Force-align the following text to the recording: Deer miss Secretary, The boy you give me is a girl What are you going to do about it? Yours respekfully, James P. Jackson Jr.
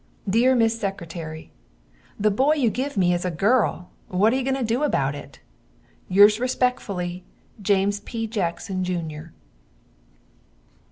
Deer 0.27 0.55
miss 0.55 0.79
Secretary, 0.79 1.51
The 2.19 2.31
boy 2.31 2.53
you 2.55 2.71
give 2.71 2.97
me 2.97 3.13
is 3.13 3.23
a 3.23 3.29
girl 3.29 3.91
What 4.07 4.33
are 4.33 4.35
you 4.35 4.41
going 4.43 4.55
to 4.55 4.63
do 4.63 4.81
about 4.81 5.13
it? 5.13 5.41
Yours 6.09 6.39
respekfully, 6.39 7.21
James 7.61 7.99
P. 7.99 8.25
Jackson 8.25 8.83
Jr. 8.83 9.29